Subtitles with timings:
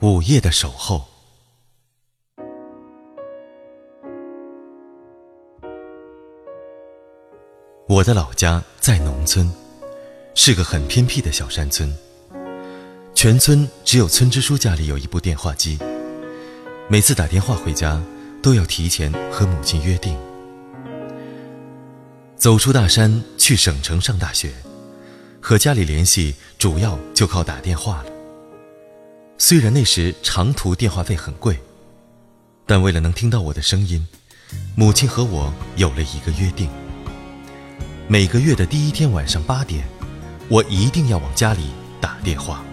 [0.00, 1.04] 午夜的守候。
[7.88, 9.52] 我的老家在农村，
[10.36, 11.92] 是个很偏僻的小山村。
[13.12, 15.76] 全村只有村支书家里有一部电话机，
[16.88, 18.00] 每次打电话回家
[18.40, 20.16] 都要提前和母亲约定。
[22.36, 24.52] 走出大山去省城上大学，
[25.40, 28.17] 和家里联系主要就靠打电话了。
[29.40, 31.56] 虽然那时长途电话费很贵，
[32.66, 34.04] 但为了能听到我的声音，
[34.74, 36.68] 母亲和我有了一个约定：
[38.08, 39.86] 每个月的第一天晚上八点，
[40.48, 41.70] 我一定要往家里
[42.00, 42.64] 打电话。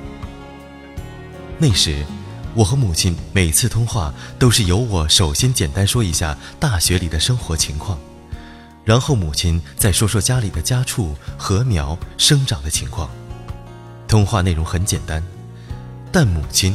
[1.59, 2.03] 那时，
[2.55, 7.99] 我和母亲每次通话都是由我首先简单说一下大学里的生活情况，
[8.84, 13.07] 然后母亲再说说家里的家畜、禾苗生长的情况。
[14.07, 15.23] 通话内容很简单。
[16.17, 16.73] 但母亲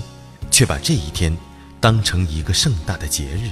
[0.50, 1.34] 却把这一天
[1.80, 3.48] 当成一个盛大的节日。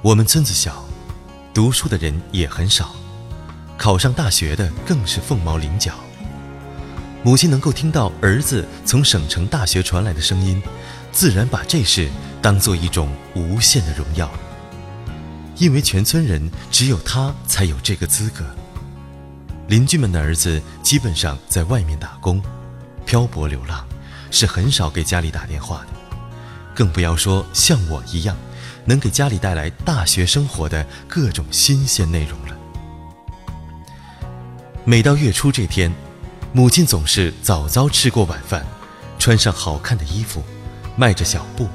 [0.00, 0.82] 我们村子小，
[1.52, 2.94] 读书的人也很少，
[3.76, 5.92] 考上大学的更是凤毛麟角。
[7.22, 10.62] 母亲能够听到儿子从省城大学传来的声音，
[11.12, 12.08] 自然把这事
[12.40, 14.32] 当做一种无限的荣耀。
[15.58, 18.42] 因为全村人只有他才有这个资格，
[19.68, 22.42] 邻居们的儿子基本上在外面打工。
[23.14, 23.86] 漂泊流浪，
[24.32, 25.86] 是很少给家里打电话的，
[26.74, 28.36] 更不要说像我一样，
[28.84, 32.58] 能给家里带来大学生活的各种新鲜内容了。
[34.84, 35.92] 每到月初这天，
[36.52, 38.66] 母亲总是早早吃过晚饭，
[39.16, 40.42] 穿上好看的衣服，
[40.96, 41.68] 迈着小步，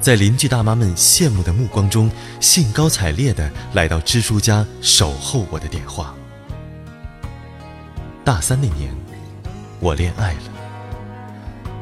[0.00, 6.14] 在邻居大妈们羡慕的目光中，兴高采烈地来到支书家守候我的电话。
[8.24, 8.94] 大三那年。
[9.82, 10.40] 我恋爱了，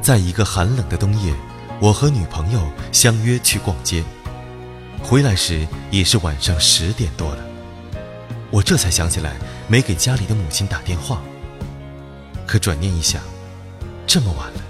[0.09, 1.35] 在一个寒冷的冬夜，
[1.83, 4.03] 我和女朋友相约去逛街，
[5.03, 7.45] 回来时已是晚上十点多了。
[8.51, 11.21] 我这才想起来没给家里的母亲打电话。
[12.47, 13.21] 可转念一想，
[14.07, 14.63] 这么晚了，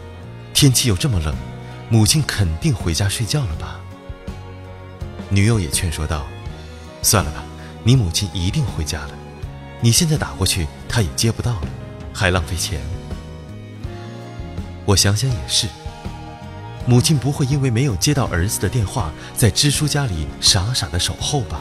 [0.53, 1.33] 天气又这么冷，
[1.89, 3.79] 母亲肯定回家睡觉了吧？
[5.31, 6.27] 女友也劝说道
[7.01, 7.45] ：“算了吧，
[7.85, 9.11] 你母亲一定回家了，
[9.81, 11.69] 你现在打过去，她也接不到了，
[12.13, 12.81] 还浪费钱。”
[14.89, 15.69] 我想想也是，
[16.87, 21.61] 母亲不会因为没有接到儿子的电话，在支书家里傻傻的守候吧？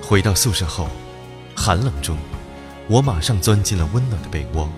[0.00, 0.88] 回到宿舍后，
[1.56, 2.16] 寒冷中，
[2.86, 4.70] 我马上钻进了温暖的被窝。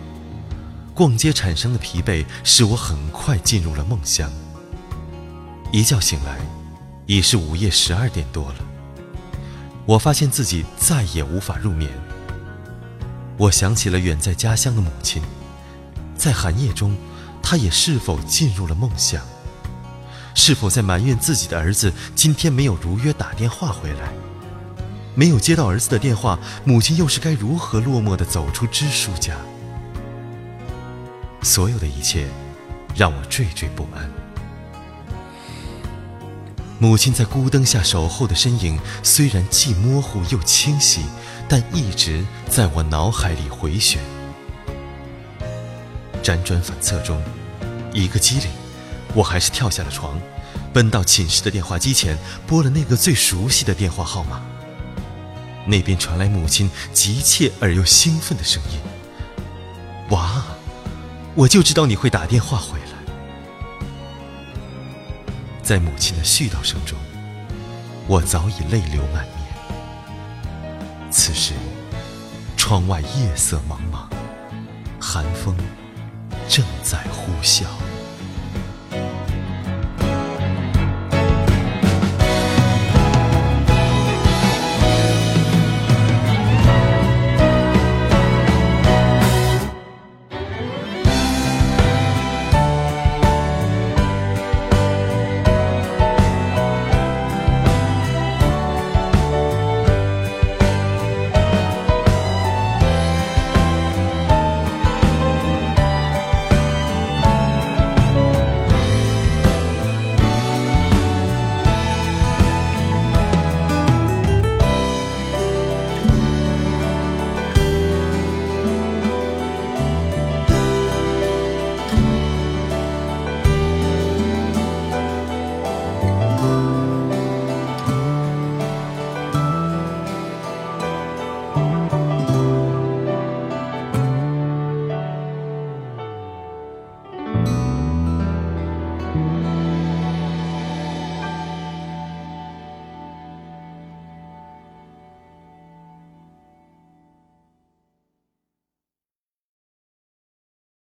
[0.94, 4.32] 逛街产生的疲惫使我很快进入了梦乡。
[5.70, 6.38] 一觉醒来，
[7.04, 8.54] 已是午夜十二点多了。
[9.84, 11.90] 我发现自己再也无法入眠。
[13.36, 15.20] 我想起了远在家乡的母亲。
[16.18, 16.94] 在寒夜中，
[17.40, 19.22] 他也是否进入了梦乡？
[20.34, 24.12] 是否在埋怨自己的儿子今天没有如约打电话回来？
[25.14, 29.36] 没有接到儿子的电话，母亲又是该如何落寞地走出支书家？
[31.42, 32.28] 所有的一切，
[32.94, 34.10] 让我惴惴不安。
[36.80, 41.02] 母亲在孤灯下守候的身影，虽然既模糊又清晰，
[41.48, 44.00] 但一直在我脑海里回旋。
[46.28, 47.22] 辗转反侧中，
[47.90, 48.50] 一个机灵，
[49.14, 50.20] 我还是跳下了床，
[50.74, 54.42] 奔到寝室的电话机前，拨了那个最熟悉的电话号码。
[55.64, 58.78] 那边传来母亲急切而又兴奋的声音
[60.12, 60.44] ：“娃，
[61.34, 62.86] 我就知道你会打电话回来。”
[65.64, 66.98] 在母亲的絮叨声中，
[68.06, 71.10] 我早已泪流满面。
[71.10, 71.54] 此时，
[72.54, 74.06] 窗外夜色茫茫，
[75.00, 75.56] 寒风。
[76.48, 77.97] 正在呼啸。